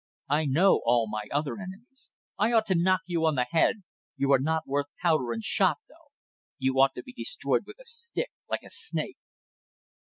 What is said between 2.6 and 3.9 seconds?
to knock you on the head.